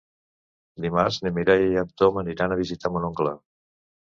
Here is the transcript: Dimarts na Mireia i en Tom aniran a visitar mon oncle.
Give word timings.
Dimarts 0.85 1.19
na 1.25 1.31
Mireia 1.35 1.67
i 1.75 1.77
en 1.83 1.93
Tom 2.03 2.19
aniran 2.23 2.57
a 2.57 2.59
visitar 2.63 2.93
mon 2.97 3.07
oncle. 3.13 3.37